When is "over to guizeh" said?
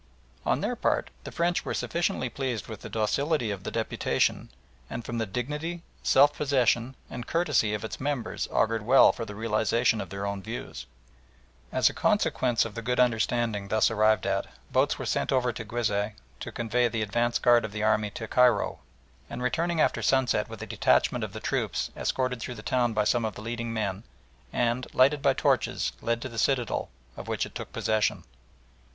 15.31-16.13